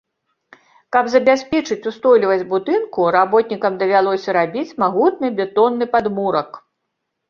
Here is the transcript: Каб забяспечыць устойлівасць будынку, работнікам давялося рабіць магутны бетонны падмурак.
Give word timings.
Каб 0.95 1.11
забяспечыць 1.15 1.87
устойлівасць 1.91 2.47
будынку, 2.55 2.99
работнікам 3.19 3.73
давялося 3.85 4.29
рабіць 4.41 4.69
магутны 4.85 5.27
бетонны 5.41 5.85
падмурак. 5.97 6.49